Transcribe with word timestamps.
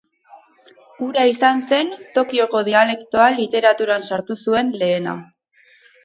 Hura 1.07 1.25
izan 1.31 1.59
zen 1.73 1.91
Tokioko 2.15 2.61
dialektoa 2.69 3.27
literaturan 3.35 4.07
sartu 4.09 4.39
zuen 4.47 4.73
lehena. 4.83 5.15